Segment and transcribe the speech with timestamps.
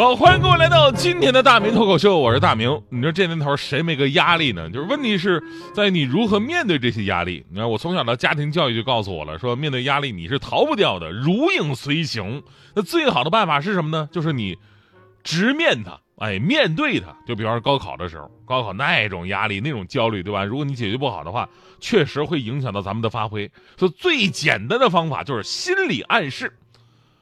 [0.00, 2.82] 好，欢迎各位来到今天的大明脱口秀，我是大明。
[2.88, 4.70] 你说这年头谁没个压力呢？
[4.70, 5.42] 就是问题是
[5.74, 7.44] 在你如何面对这些压力。
[7.50, 12.42] 你看我从小的家庭教育就告诉我了，说面对压力你是逃不掉的，如影随形。
[12.74, 14.08] 那最好的办法是什么呢？
[14.10, 14.56] 就是你
[15.22, 17.14] 直面它，哎，面对它。
[17.26, 20.42] 就比方说高考的时候，高考那种压力、那种焦虑，对吧？
[20.42, 21.46] 如果你解决不好的话，
[21.78, 23.50] 确实会影响到咱们的发挥。
[23.76, 26.50] 所以最简单的方法就是心理暗示。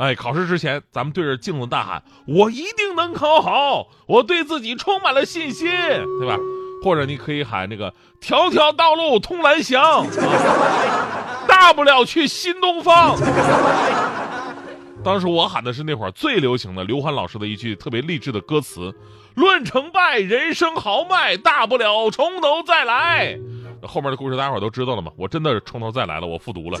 [0.00, 5.68] 哎，考试之前，咱们对着镜子大喊：“我一定能考好，我对自己充满了信心，
[6.18, 6.38] 对吧？”
[6.82, 10.06] 或者你可以喊那个“条条道路通蓝翔”，
[11.46, 13.14] 大不了去新东方。
[15.04, 18.94] 当时我喊的是那会儿最流行的刘欢老师的一句特别励志的歌词
[19.36, 23.38] ：“论成败，人生豪迈，大不了从头再来。”
[23.86, 25.12] 后面的故事大家伙都知道了嘛？
[25.18, 26.78] 我真的是从头再来了，我复读了。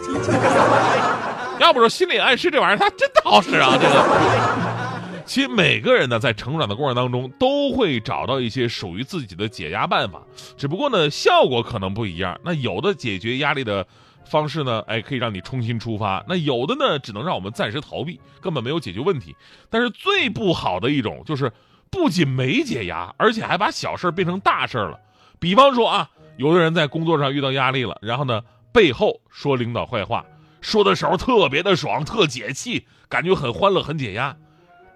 [1.60, 3.76] 要不说心理暗示这玩意儿，它真的好使啊！
[3.80, 10.22] 这个，其实每个人呢，在成长的过程当中，都会找到一些属于自己的解压办法，
[10.56, 12.40] 只不过呢，效果可能不一样。
[12.42, 13.86] 那有的解决压力的
[14.24, 19.36] 方式呢，哎，可以让你重新出发；那有的呢，只能让我们暂时逃避，根本没有解决问题。
[19.68, 21.52] 但是最不好的一种，就是
[21.90, 24.98] 不仅没解压，而且还把小事变成大事了。
[25.38, 26.08] 比方说啊。
[26.36, 28.40] 有的人在工作上遇到压力了，然后呢，
[28.72, 30.24] 背后说领导坏话，
[30.60, 34.36] 说的时候特别的爽，特解气，感觉很欢乐，很解压。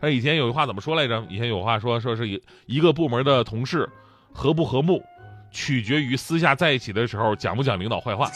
[0.00, 1.24] 他以前有句话怎么说来着？
[1.28, 3.88] 以前有话说，说是一一个部门的同事
[4.32, 5.02] 和不和睦，
[5.50, 8.30] 取决于私下在一起的时候讲不讲领导坏话。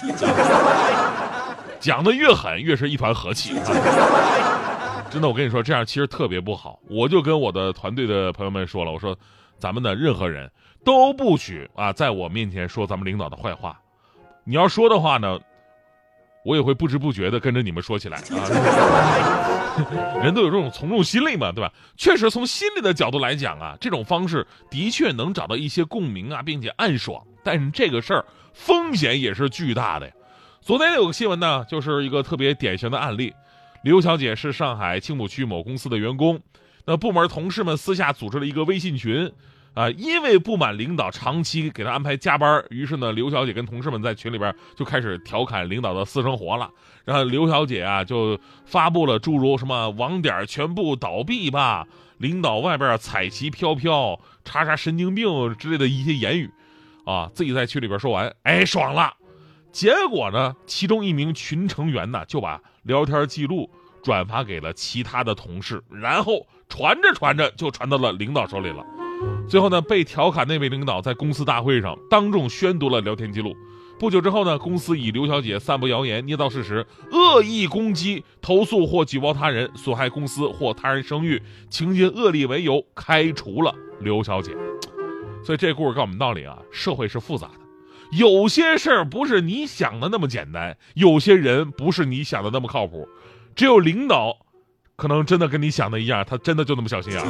[1.79, 3.55] 讲的越狠，越是一团和气。
[5.11, 6.79] 真的，我跟你说，这样其实特别不好。
[6.89, 9.17] 我就跟我的团队的朋友们说了，我说，
[9.59, 10.51] 咱们的任何人。
[10.85, 13.79] 都不许啊，在我面前说咱们领导的坏话。
[14.45, 15.39] 你要说的话呢，
[16.45, 19.69] 我也会不知不觉的跟着你们说起来啊。
[20.23, 21.73] 人都有这种从众心理嘛，对吧？
[21.97, 27.23] 确实，从心理的角度来讲啊，这种方式的确能找到一些共鸣啊，并且暗爽。
[27.45, 30.13] 但是这个事儿风险也是巨大的呀。
[30.61, 33.33] 昨天有个新闻呢，就是一个特别典型的案例。
[33.83, 36.41] 刘小姐是上海青浦区某公司的员工，
[36.85, 39.33] 那部门同事们私下组织了一个微信群。
[39.75, 46.69] 啊，因为不满领导长期给他安排加班，于是呢，刘小姐跟同事们在群里边就开始调侃领导的私生活了。
[47.05, 51.87] 然后刘小姐啊，就发布了诸如什么“网点全部倒闭吧
[52.19, 56.51] ”“领导外边彩旗飘飘”“查查神经病”之类的一些言语，
[57.05, 59.15] 啊，自己在群里边说完，哎，爽了。
[59.71, 63.71] 结果呢，其中一名群成员呢，就把聊天记录
[64.03, 68.85] 转发给了其他的同事，然后传着传着就传到了领导手里了。
[69.49, 73.57] 最后呢，被调侃那位领导在公司大会上当众宣读了聊天记录。
[73.99, 84.53] 不久之后呢，公司以刘小姐散布谣言、捏造事实、恶意攻击、投诉或举报他人、损害公司或他人声誉、情节恶劣为由，开除了刘小姐。
[85.45, 87.55] 所以这故事告诉我们道理啊，社会是复杂的，
[88.13, 93.09] 有些事儿不是你想的那么简单，有些人不是你想的那么靠谱。
[93.57, 94.47] 只有领导，
[94.95, 97.21] 可能真的跟你想的一样，他真的就那么小心眼。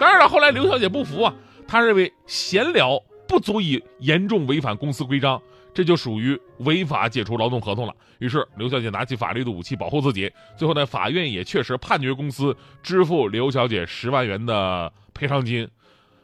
[0.00, 1.34] 当然了，后来刘小姐不服啊，
[1.66, 5.40] 她认为闲聊不足以严重违反公司规章，
[5.72, 7.94] 这就属于违法解除劳动合同了。
[8.18, 10.30] 于是刘小姐拿起法律的武器保护自己。
[10.56, 15.68] 最后呢，法院也确实判决公司支付刘小姐十万元的赔偿金，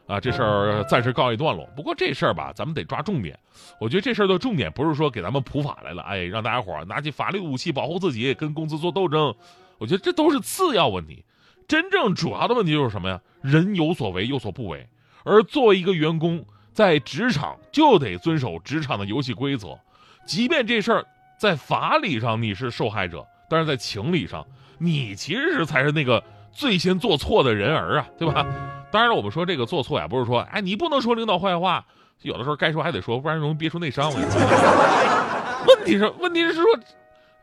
[0.05, 1.65] 啊，这事儿暂时告一段落。
[1.75, 3.37] 不过这事儿吧，咱们得抓重点。
[3.79, 9.33] 我觉得这事儿的重点不是说给咱们普法来了，哎，让大家伙拿起法律武器保护自己，跟公司做斗争。
[9.77, 11.23] 我觉得这都是次要问题。
[11.71, 13.21] 真正主要的问题就是什么呀？
[13.41, 14.89] 人有所为有所不为，
[15.23, 16.43] 而作为一个员工，
[16.73, 19.79] 在职场就得遵守职场的游戏规则，
[20.25, 21.05] 即便这事儿
[21.37, 24.45] 在法理上你是受害者，但是在情理上，
[24.79, 26.21] 你其实是才是那个
[26.51, 28.45] 最先做错的人儿啊，对吧？
[28.91, 31.85] 当然了，我们说这个做错呀，不是说哎你不能说领导坏话，
[32.23, 34.11] 有的时候该说还得说，不然容易憋出内伤。
[34.11, 36.65] 问题是，问题是说。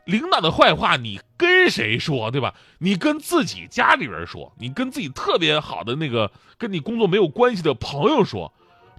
[0.05, 2.53] 领导的坏话，你跟谁说，对吧？
[2.79, 8.51] 你跟自己家里人说，你跟自己特别好的那个跟你工作没有关系的朋友说，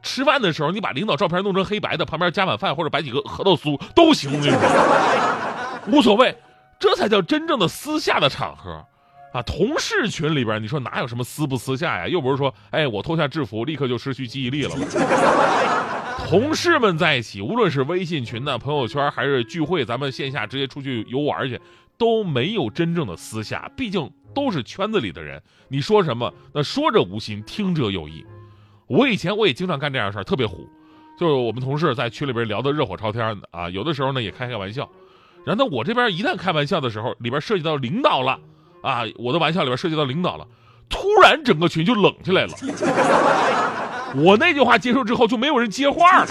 [0.03, 6.37] 吃饭的时候你把领导照片弄成黑白的，旁边加碗饭或者摆几个核桃酥都行，我跟你说无所谓，
[6.79, 8.87] 这才叫真正的私下的场合，
[9.33, 12.07] 啊，同事群里边你说哪有什么私不私下呀？
[12.07, 14.77] 又不是说，哎，我脱下制服立刻就失去记忆力了。
[16.29, 21.61] 同事们在一起，无论是微信群的朋友圈，还是聚会，咱们线下直接出去游玩去，
[21.99, 25.43] 都没有真正的私下，毕竟都是圈子里的人。
[25.69, 28.25] 你说什么，那说者无心，听者有意。
[28.87, 30.69] 我以前我也经常干这样的事儿，特别虎。
[31.19, 34.89] 就是我们同事在群里边聊得热火朝天的啊，有的时候呢也开开玩笑。
[35.45, 38.39] 然后，我这边一旦开玩笑的时候，里边涉及到领导了
[38.83, 40.47] 啊，我的玩笑里边涉及到领导了，
[40.89, 42.53] 突然整个群就冷下来了。
[44.17, 46.27] 我那句话结束之后，就没有人接话了，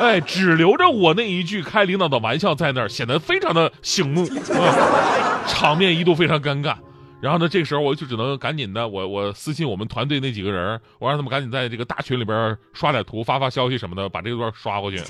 [0.00, 6.74] 哎，只留着我那一句开领导的玩笑在那儿，显得非常的醒目，啊，场面一度非常尴尬。
[7.20, 15.04] 然后呢，这个时候我就只能赶紧的，我我私信我们团队那几个人，我让他们赶紧在这个大群里边刷点图、发发消息什么的，把这段刷过去啊。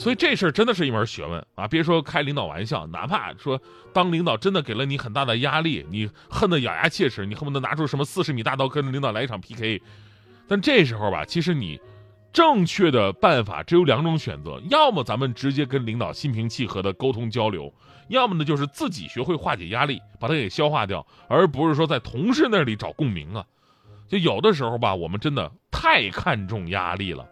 [0.00, 1.68] 所以这事儿真的是一门学问啊！
[1.68, 3.60] 别说开领导玩笑，哪怕说
[3.92, 9.82] 当领导真的给了你很大的压力，你恨得咬牙切齿，你恨不得拿出什么四十米大刀跟领导来一场 PK。
[10.48, 11.78] 但这时候吧，其实你
[12.32, 17.70] 正确的办法只有两种选择：要么咱们直接跟领导心平气和的沟通交流，
[18.08, 23.44] 要么呢就是自己学会化解压力，把它给消化掉，而不是说在同事那里找共鸣啊。
[24.08, 27.28] 就有的时候吧，我们真的太看重压力了。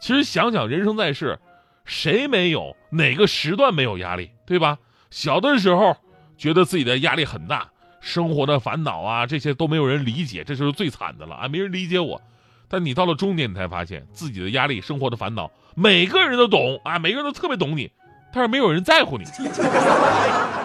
[0.00, 1.36] 其实想想人生在世。
[1.84, 4.78] 谁没有哪个时段没有压力，对吧？
[5.10, 5.96] 小的时候
[6.36, 7.70] 觉得自己的压力很大，
[8.00, 11.48] 生活的烦恼啊，这些都没有人理解，这就是最惨的了啊！
[11.48, 12.20] 没人理解我。
[12.68, 17.90] 但你到了中年，你才发现自己的压力、生活的烦恼，每个人都懂啊，每个人都特别懂你，
[18.32, 19.24] 但是没有人在乎你，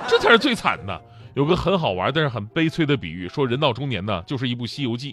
[0.08, 1.02] 这才是最惨的。
[1.34, 5.12] 有个很好玩但是很悲催的比喻，说人到中年呢，就是一部《西游记》。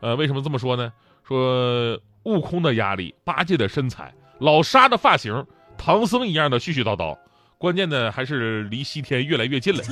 [0.00, 0.92] 呃，为什么这么说呢？
[1.26, 4.12] 说悟空的压力，八戒的身材。
[4.38, 5.46] 老沙的发型，
[5.78, 7.16] 唐僧一样的絮絮叨叨，
[7.58, 9.82] 关键的还是离西天越来越近了。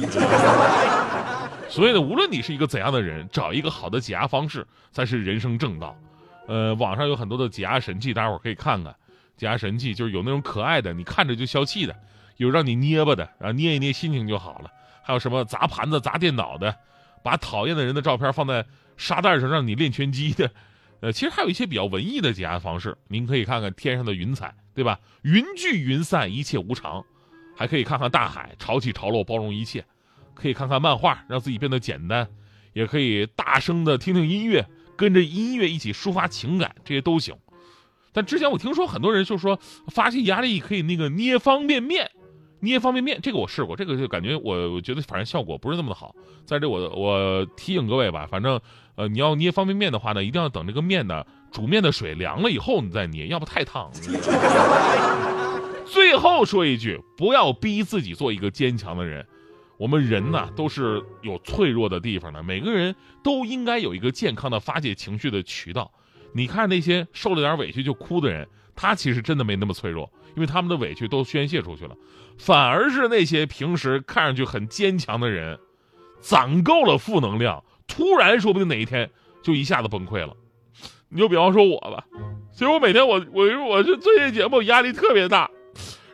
[1.68, 5.96] 所以呢，无论你是一个怎样的人，找一个好的解压方式才是人生正道。
[6.46, 8.94] 呃，网上有很多的解压神器，大家伙可以看看。
[9.36, 11.94] 解压神器就是有那种可爱的，你看着就消气的；
[12.36, 14.70] 有让你捏巴的，然后捏一捏心情就好了。
[15.02, 16.76] 还有什么砸盘子、砸电脑的，
[17.22, 18.64] 把讨厌的人的照片放在
[18.96, 20.50] 沙袋上让你练拳击的。
[21.00, 24.98] 呃，其实还有一些比较文艺的解压方式，您可以看看天上的云彩，对吧？
[25.22, 27.04] 云聚云散，一切无常。
[27.56, 29.84] 还可以看看大海，潮起潮落，包容一切。
[30.34, 32.28] 可以看看漫画，让自己变得简单。
[32.72, 37.36] 也可以大声的听听音乐，跟着音乐一起抒发情感，这些都行。
[38.12, 42.10] 但之前我听说很多人就说发泄压力可以那个捏方便面。
[42.64, 46.14] 捏方便面，这个我试过，这个就感觉我我觉得反正效果不是那么的好。
[46.44, 48.60] 在这我我提醒各位吧，反正
[48.96, 53.90] 呃你要捏方便面的话呢，一定要等这个面呢煮面的水凉了以后你再捏，要不太烫。
[55.86, 59.24] 最后说一句，不要逼自己做一个坚强的人。
[59.76, 65.92] 我们人呢都是有脆弱的地方的，每个人都应该有一个健康的发泄情绪的渠道。
[66.34, 68.46] 你看那些受了点委屈就哭的人。
[68.76, 71.94] 他其实真的没那么脆弱，因为他们的委屈都宣泄出去了，
[72.36, 75.60] 反而是那些平时看上去很坚强的人，
[76.20, 79.08] 攒够了负能量，突然说不定哪一天
[79.44, 80.36] 就一下子崩溃了。
[81.08, 82.04] 你就比方说我吧，
[82.52, 85.48] 其实我每天我我我这做这节目压力特别大。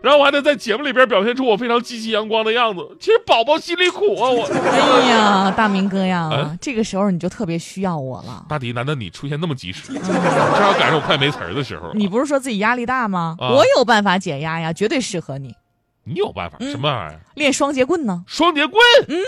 [0.03, 2.81] 然后我还得在节目里边表现出我非常积极阳光的样子。
[2.99, 4.47] 其实宝宝心里苦啊，我。
[4.47, 8.45] 哎呀，大明哥呀，这个时候你就特别需要我了。
[8.49, 9.93] 大迪，难道你出现那么及时？
[9.93, 11.93] 正好赶上我快没词儿的时候。
[11.95, 13.37] 你不是说自己压力大吗？
[13.39, 15.55] 我有办法解压呀，绝对适合你。
[16.05, 16.57] 你有办法？
[16.61, 17.21] 什么玩意儿？
[17.35, 18.25] 练双节棍呢？
[18.27, 18.81] 双节棍？
[19.09, 19.19] 嗯。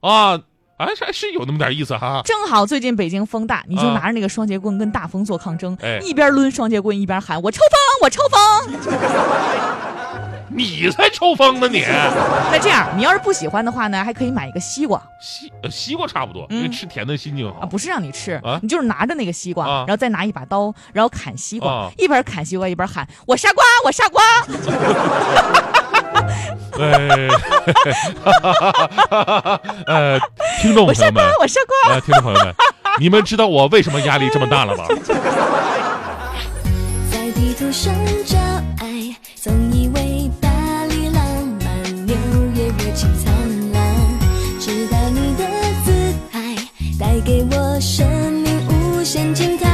[0.00, 0.38] 啊，
[0.76, 2.20] 哎，还是有那么点意思哈。
[2.24, 8.40] 正好最近北京风大，你就拿着那个双节棍跟大风做抗争，一边抡双节棍一边喊：“我抽风，我抽风。”
[10.54, 11.68] 你才抽风呢！
[11.68, 11.80] 你
[12.50, 15.02] 那这样，你要是不喜欢的话呢，还可以买一个西瓜。
[15.20, 17.66] 西西瓜差不多，因为吃甜的心情好啊。
[17.66, 24.22] 不是让你吃啊，你就是拿着那个西瓜，然后再拿一把刀，然后砍西瓜，一边砍西瓜一边喊：“我杀瓜，我杀瓜。
[29.86, 30.18] ”呃，
[30.60, 32.54] 听众朋友们，我杀瓜，听众朋友们，
[32.98, 34.84] 你们知道我为什么压力这么大了吗？
[37.10, 37.92] 在地图上
[49.22, 49.70] 无限惊叹，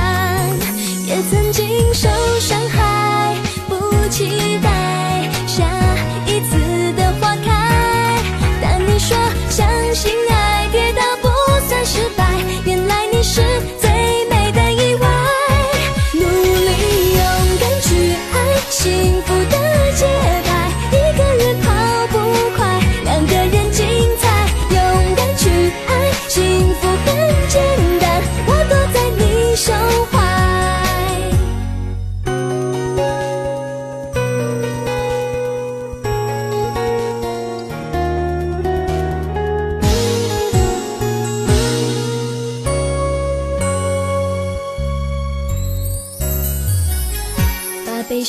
[1.06, 2.57] 也曾经受伤。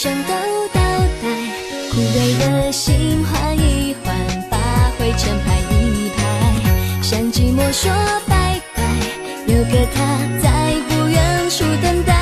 [0.08, 0.34] 都
[0.70, 0.80] 倒
[1.22, 1.28] 带，
[1.92, 4.16] 枯萎的心换一换，
[4.50, 4.58] 把
[4.98, 6.22] 灰尘拍一拍，
[7.04, 7.92] 向寂寞说
[8.26, 8.82] 拜拜，
[9.46, 12.16] 有个他在不远处等待。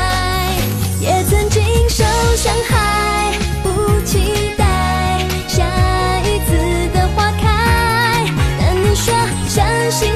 [1.00, 2.04] 也曾经受
[2.36, 3.32] 伤害，
[3.62, 5.64] 不期待下
[6.22, 8.26] 一次的花开，
[8.60, 9.14] 但你说
[9.48, 10.12] 相信